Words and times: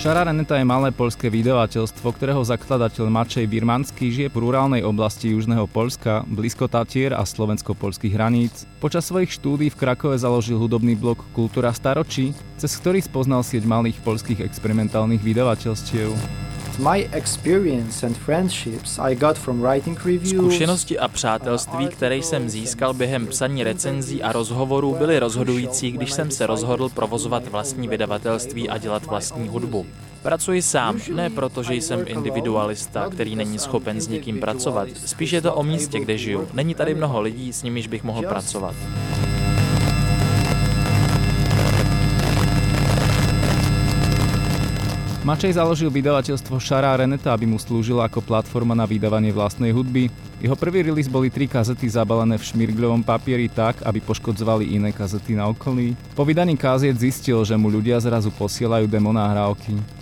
Šara 0.00 0.24
Reneta 0.24 0.56
je 0.56 0.64
malé 0.64 0.96
poľské 0.96 1.28
vydavateľstvo, 1.28 2.08
ktorého 2.16 2.40
zakladateľ 2.40 3.12
Mačej 3.12 3.44
Birmanský 3.44 4.08
žije 4.08 4.32
v 4.32 4.48
rurálnej 4.48 4.80
oblasti 4.80 5.28
južného 5.36 5.68
Polska, 5.68 6.24
blízko 6.24 6.72
Tatier 6.72 7.12
a 7.12 7.20
slovensko-polských 7.20 8.16
hraníc. 8.16 8.64
Počas 8.80 9.04
svojich 9.12 9.28
štúdí 9.28 9.68
v 9.68 9.76
Krakove 9.76 10.16
založil 10.16 10.56
hudobný 10.56 10.96
blog 10.96 11.20
Kultúra 11.36 11.76
staročí, 11.76 12.32
cez 12.56 12.80
ktorý 12.80 13.04
spoznal 13.04 13.44
sieť 13.44 13.68
malých 13.68 14.00
polských 14.00 14.40
experimentálnych 14.40 15.20
vydavateľstiev. 15.20 16.16
Zkušenosti 20.26 20.98
a 20.98 21.08
přátelství, 21.08 21.88
které 21.88 22.16
jsem 22.16 22.50
získal 22.50 22.94
během 22.94 23.26
psaní 23.26 23.64
recenzí 23.64 24.22
a 24.22 24.32
rozhovorů, 24.32 24.94
byly 24.94 25.18
rozhodující, 25.18 25.90
když 25.90 26.12
jsem 26.12 26.30
se 26.30 26.46
rozhodl 26.46 26.88
provozovat 26.88 27.48
vlastní 27.48 27.88
vydavatelství 27.88 28.68
a 28.68 28.78
dělat 28.78 29.06
vlastní 29.06 29.48
hudbu. 29.48 29.86
Pracuji 30.22 30.62
sám, 30.62 31.00
ne 31.14 31.30
proto, 31.30 31.62
že 31.62 31.74
jsem 31.74 32.04
individualista, 32.06 33.08
který 33.08 33.36
není 33.36 33.58
schopen 33.58 34.00
s 34.00 34.08
někým 34.08 34.40
pracovat. 34.40 34.88
Spíš 35.06 35.32
je 35.32 35.42
to 35.42 35.54
o 35.54 35.62
místě, 35.62 36.00
kde 36.00 36.18
žiju. 36.18 36.48
Není 36.52 36.74
tady 36.74 36.94
mnoho 36.94 37.20
lidí, 37.20 37.52
s 37.52 37.62
nimiž 37.62 37.86
bych 37.86 38.04
mohl 38.04 38.22
pracovat. 38.22 38.74
Mačej 45.20 45.52
založil 45.52 45.92
vydavateľstvo 45.92 46.56
Šara 46.56 46.96
Reneta, 46.96 47.36
aby 47.36 47.44
mu 47.44 47.60
slúžila 47.60 48.08
ako 48.08 48.24
platforma 48.24 48.72
na 48.72 48.88
vydávanie 48.88 49.36
vlastnej 49.36 49.68
hudby. 49.68 50.08
Jeho 50.40 50.56
prvý 50.56 50.80
release 50.80 51.12
boli 51.12 51.28
tri 51.28 51.44
kazety 51.44 51.92
zabalené 51.92 52.40
v 52.40 52.46
šmirgľovom 52.48 53.04
papieri 53.04 53.52
tak, 53.52 53.84
aby 53.84 54.00
poškodzovali 54.00 54.72
iné 54.72 54.96
kazety 54.96 55.36
na 55.36 55.52
okolí. 55.52 55.92
Po 56.16 56.24
vydaní 56.24 56.56
kaziet 56.56 56.96
zistil, 56.96 57.44
že 57.44 57.52
mu 57.52 57.68
ľudia 57.68 58.00
zrazu 58.00 58.32
posielajú 58.32 58.88
demo 58.88 59.12
nahrávky. 59.12 59.99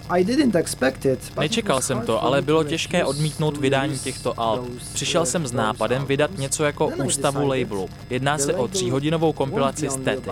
Nečekal 1.38 1.80
jsem 1.80 2.01
to, 2.01 2.23
ale 2.23 2.43
bylo 2.43 2.65
těžké 2.65 3.05
odmítnout 3.05 3.57
vydání 3.57 3.99
těchto 3.99 4.41
alb. 4.41 4.69
Přišel 4.93 5.27
jsem 5.27 5.46
s 5.46 5.52
nápadem 5.52 6.07
vydat 6.07 6.38
něco 6.38 6.65
jako 6.65 6.87
ústavu 6.87 7.46
labelu. 7.46 7.88
Jedná 8.10 8.38
se 8.38 8.55
o 8.55 8.69
tříhodinovou 8.69 9.32
kompilaci 9.32 9.91
Static. 9.91 10.24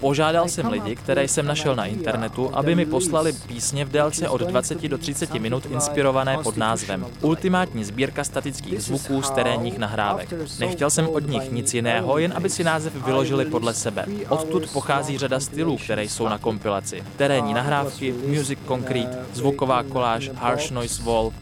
Požádal 0.00 0.48
jsem 0.48 0.66
lidi, 0.66 0.96
které 0.96 1.28
jsem 1.28 1.46
našel 1.46 1.76
na 1.76 1.86
internetu, 1.86 2.50
aby 2.52 2.74
mi 2.74 2.86
poslali 2.86 3.32
písně 3.32 3.84
v 3.84 3.90
délce 3.90 4.28
od 4.28 4.40
20 4.40 4.88
do 4.88 4.98
30 4.98 5.34
minut 5.34 5.66
inspirované 5.70 6.38
pod 6.42 6.56
názvem 6.56 7.06
Ultimátní 7.20 7.84
sbírka 7.84 8.24
statických 8.24 8.82
zvuků 8.82 9.22
z 9.22 9.30
terénních 9.30 9.78
nahrávek. 9.78 10.34
Nechtěl 10.58 10.90
jsem 10.90 11.08
od 11.08 11.28
nich 11.28 11.52
nic 11.52 11.74
jiného, 11.74 12.18
jen 12.18 12.32
aby 12.36 12.50
si 12.50 12.64
název 12.64 13.06
vyložili 13.06 13.44
podle 13.44 13.74
sebe. 13.74 14.06
Odtud 14.28 14.70
pochází 14.72 15.18
řada 15.18 15.40
stylů, 15.40 15.76
které 15.76 16.04
jsou 16.04 16.28
na 16.28 16.38
kompilaci. 16.38 17.02
Terénní 17.16 17.54
nahrávky, 17.54 18.14
music 18.26 18.58
concrete, 18.68 19.17
zvuková 19.32 19.82
koláž, 19.82 20.30
harsh 20.36 20.70
noise 20.70 21.02
wall, 21.02 21.32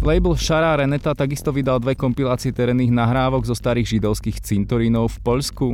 Label 0.00 0.32
Shara 0.32 0.80
Reneta 0.80 1.12
takisto 1.12 1.52
vydal 1.52 1.76
dve 1.76 1.92
kompilácie 1.92 2.56
terénnych 2.56 2.88
nahrávok 2.88 3.44
zo 3.44 3.52
starých 3.52 4.00
židovských 4.00 4.40
cintorínov 4.40 5.12
v 5.12 5.18
Poľsku. 5.20 5.68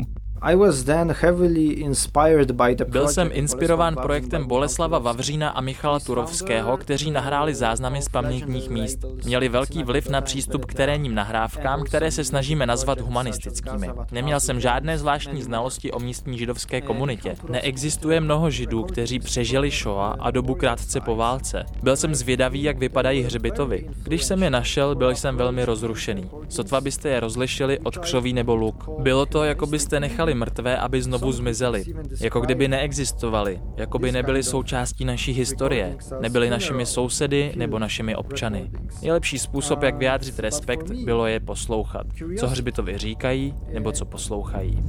Byl 2.89 3.09
jsem 3.09 3.31
inspirován 3.33 3.97
projektem 3.97 4.47
Boleslava 4.47 4.99
Vavřína 4.99 5.49
a 5.49 5.61
Michala 5.61 6.01
Turovského, 6.01 6.77
kteří 6.77 7.11
nahráli 7.11 7.55
záznamy 7.55 8.03
z 8.03 8.09
pamětních 8.09 8.71
míst. 8.71 8.99
Měli 9.25 9.49
velký 9.49 9.83
vliv 9.83 10.09
na 10.09 10.21
přístup 10.21 10.65
k 10.65 10.75
terénním 10.75 11.15
nahrávkám, 11.15 11.83
které 11.83 12.11
se 12.11 12.25
snažíme 12.25 12.67
nazvat 12.67 13.01
humanistickými. 13.01 13.91
Neměl 14.13 14.41
jsem 14.41 14.61
žádné 14.61 14.99
zvláštní 14.99 15.43
znalosti 15.43 15.93
o 15.93 15.99
místní 15.99 16.39
židovské 16.39 16.81
komunitě. 16.81 17.35
Neexistuje 17.49 18.21
mnoho 18.21 18.51
židů, 18.51 18.83
kteří 18.83 19.19
přežili 19.19 19.71
Shoah 19.71 20.17
a 20.21 20.31
dobu 20.31 20.55
krátce 20.55 21.01
po 21.01 21.17
válce. 21.17 21.65
Byl 21.83 21.97
jsem 21.97 22.15
zvědavý, 22.15 22.63
jak 22.63 22.79
vypadají 22.79 23.23
hřbitovy. 23.23 23.89
Když 24.03 24.25
jsem 24.25 24.43
je 24.43 24.51
našel, 24.51 24.95
byl 24.95 25.15
jsem 25.15 25.37
velmi 25.37 25.65
rozrušený. 25.65 26.31
Sotva 26.49 26.81
byste 26.81 27.09
je 27.09 27.21
rozlišili 27.21 27.79
od 27.79 27.99
křoví 27.99 28.33
nebo 28.33 28.55
luk. 28.55 28.89
Bylo 28.99 29.27
to, 29.27 29.45
jako 29.45 29.67
byste 29.67 30.01
nechali 30.01 30.26
mrtvé, 30.35 30.77
aby 30.77 31.03
znovu 31.03 31.33
zmizeli. 31.33 31.85
Jako 32.21 32.41
kdyby 32.41 32.69
neexistovali, 32.69 33.61
jako 33.77 33.99
by 33.99 34.13
nebyli 34.13 34.43
součástí 34.43 35.05
naší 35.05 35.33
historie, 35.33 35.97
nebyli 36.21 36.51
našimi 36.51 36.87
sousedy 36.87 37.53
nebo 37.57 37.79
našimi 37.79 38.17
občany. 38.17 38.71
Nejlepší 39.03 39.39
způsob, 39.39 39.83
jak 39.83 39.97
vyjádřit 39.97 40.39
respekt, 40.39 40.91
bylo 40.91 41.27
je 41.27 41.41
poslouchat. 41.41 42.07
Co 42.39 42.49
hřbitovi 42.49 42.99
říkají 42.99 43.55
nebo 43.73 43.93
co 43.93 44.05
poslouchají. 44.05 44.83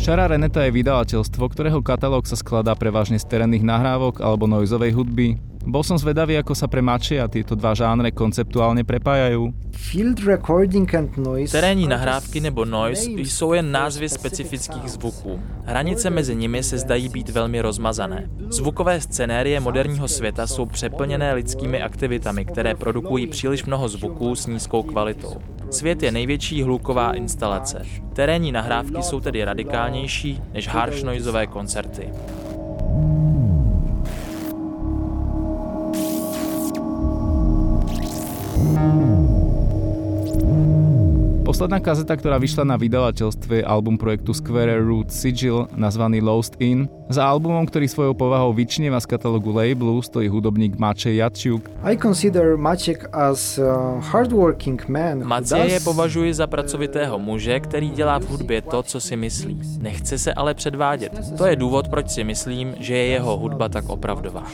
Šara 0.00 0.32
Reneta 0.32 0.64
je 0.64 0.72
vydavateľstvo, 0.72 1.44
ktorého 1.52 1.84
katalóg 1.84 2.24
sa 2.24 2.32
skladá 2.32 2.72
prevažne 2.72 3.20
z 3.20 3.28
terénnych 3.28 3.60
nahrávok 3.60 4.24
alebo 4.24 4.48
noizovej 4.48 4.96
hudby, 4.96 5.36
bol 5.66 5.84
som 5.84 6.00
zvedavý, 6.00 6.40
ako 6.40 6.56
sa 6.56 6.66
pre 6.66 6.80
mače 6.80 7.20
a 7.20 7.28
tieto 7.28 7.52
dva 7.52 7.76
žánre 7.76 8.10
konceptuálne 8.10 8.80
prepájajú. 8.84 9.52
Field 9.76 10.24
recording 10.24 10.88
and 10.94 11.16
noise 11.16 11.52
Terénní 11.52 11.86
nahrávky 11.86 12.40
nebo 12.40 12.64
noise 12.64 13.10
jsou 13.10 13.52
jen 13.52 13.72
názvy 13.72 14.08
specifických 14.08 14.88
zvuků. 14.88 15.40
Hranice 15.64 16.10
mezi 16.10 16.34
nimi 16.36 16.62
se 16.62 16.78
zdají 16.78 17.08
být 17.08 17.28
velmi 17.28 17.60
rozmazané. 17.60 18.30
Zvukové 18.48 19.00
scenérie 19.00 19.60
moderního 19.60 20.08
světa 20.08 20.46
jsou 20.46 20.66
přeplněné 20.66 21.34
lidskými 21.34 21.82
aktivitami, 21.82 22.44
které 22.44 22.74
produkují 22.74 23.26
příliš 23.26 23.64
mnoho 23.64 23.88
zvuků 23.88 24.34
s 24.34 24.46
nízkou 24.46 24.82
kvalitou. 24.82 25.36
Svět 25.70 26.02
je 26.02 26.12
největší 26.12 26.62
hluková 26.62 27.12
instalace. 27.12 27.82
Terénní 28.12 28.52
nahrávky 28.52 29.02
jsou 29.02 29.20
tedy 29.20 29.44
radikálnější 29.44 30.42
než 30.52 30.68
harsh 30.68 31.02
noiseové 31.02 31.46
koncerty. 31.46 32.08
Posledná 41.60 41.76
kazeta, 41.76 42.16
ktorá 42.16 42.40
vyšla 42.40 42.64
na 42.64 42.80
vydavateľstve, 42.80 43.68
album 43.68 44.00
projektu 44.00 44.32
Square 44.32 44.80
Root 44.80 45.12
Sigil, 45.12 45.68
nazvaný 45.76 46.24
Lost 46.24 46.56
In. 46.56 46.88
Za 47.12 47.28
albumom, 47.28 47.68
ktorý 47.68 47.84
svojou 47.84 48.16
povahou 48.16 48.56
vyčnieva 48.56 48.96
z 48.96 49.04
katalógu 49.04 49.52
labelu, 49.52 50.00
stojí 50.00 50.24
hudobník 50.32 50.80
Mačej 50.80 51.20
Jačiuk. 51.20 51.68
I 51.84 52.00
consider 52.00 52.56
Maciek 52.56 53.04
as 53.12 53.60
a 53.60 54.00
hardworking 54.00 54.80
man 54.88 55.20
Matěje 55.20 55.84
považuji 55.84 56.32
za 56.32 56.48
pracovitého 56.48 57.20
muže, 57.20 57.60
který 57.60 57.92
dělá 57.92 58.24
v 58.24 58.40
hudbě 58.40 58.64
to, 58.64 58.80
co 58.80 58.96
si 58.96 59.16
myslí. 59.20 59.60
Nechce 59.84 60.16
se 60.16 60.32
ale 60.32 60.56
předvádět. 60.56 61.12
To 61.36 61.44
je 61.44 61.60
důvod, 61.60 61.92
proč 61.92 62.08
si 62.08 62.24
myslím, 62.24 62.72
že 62.80 62.96
je 62.96 63.20
jeho 63.20 63.36
hudba 63.36 63.68
tak 63.68 63.84
opravdová. 63.84 64.48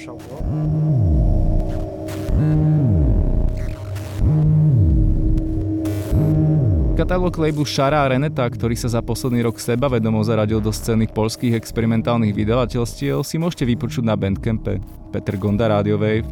Katalóg 7.07 7.39
labelu 7.39 7.63
Šara 7.63 8.03
a 8.03 8.11
Reneta, 8.11 8.43
ktorý 8.43 8.75
sa 8.75 8.91
za 8.91 8.99
posledný 8.99 9.47
rok 9.47 9.63
sebavedomo 9.63 10.27
zaradil 10.27 10.59
do 10.59 10.75
scény 10.75 11.07
polských 11.07 11.55
experimentálnych 11.55 12.35
vydavateľstiev, 12.35 13.23
si 13.23 13.39
môžete 13.39 13.63
vypočuť 13.63 14.03
na 14.03 14.19
Bandcampe. 14.19 14.83
Petr 15.15 15.39
Gonda, 15.39 15.71
Radio 15.71 16.03
Wave. 16.03 16.27